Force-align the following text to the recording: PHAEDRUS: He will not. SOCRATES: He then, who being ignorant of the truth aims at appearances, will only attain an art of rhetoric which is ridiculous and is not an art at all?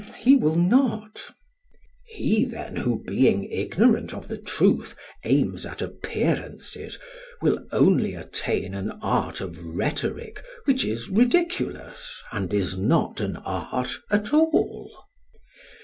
PHAEDRUS: 0.03 0.23
He 0.23 0.35
will 0.35 0.55
not. 0.55 1.11
SOCRATES: 1.17 1.33
He 2.05 2.45
then, 2.45 2.75
who 2.77 3.03
being 3.03 3.43
ignorant 3.43 4.15
of 4.15 4.29
the 4.29 4.37
truth 4.39 4.95
aims 5.23 5.63
at 5.63 5.79
appearances, 5.79 6.97
will 7.39 7.63
only 7.71 8.15
attain 8.15 8.73
an 8.73 8.89
art 9.03 9.41
of 9.41 9.63
rhetoric 9.63 10.43
which 10.65 10.83
is 10.83 11.07
ridiculous 11.07 12.23
and 12.31 12.51
is 12.51 12.75
not 12.75 13.21
an 13.21 13.35
art 13.45 13.93
at 14.09 14.33
all? 14.33 14.89